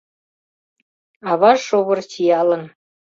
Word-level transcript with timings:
Аваж 1.31 1.59
шовыр 1.67 1.99
чиялын 2.11 2.63